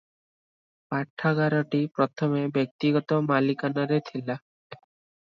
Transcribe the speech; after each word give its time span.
ପାଠାଗାରଟି 0.93 1.83
ପ୍ରଥମେ 1.99 2.43
ବ୍ୟକ୍ତିଗତ 2.57 3.23
ମାଲିକାନାରେ 3.31 4.05
ଥିଲା। 4.13 4.43